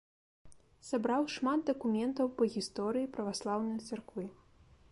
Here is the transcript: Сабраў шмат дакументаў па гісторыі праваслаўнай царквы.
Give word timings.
Сабраў 0.87 1.27
шмат 1.33 1.59
дакументаў 1.69 2.31
па 2.39 2.43
гісторыі 2.55 3.11
праваслаўнай 3.19 3.79
царквы. 3.93 4.25